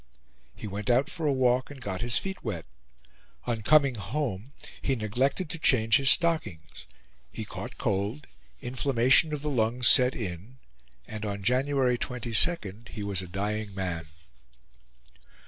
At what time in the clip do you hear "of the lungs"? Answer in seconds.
9.31-9.87